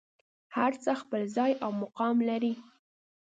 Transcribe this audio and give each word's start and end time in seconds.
هر 0.55 0.71
څه 0.83 0.91
خپل 1.01 1.21
ځای 1.35 1.51
او 1.63 1.71
خپل 1.73 1.79
مقام 1.83 2.17
لري. 2.29 2.53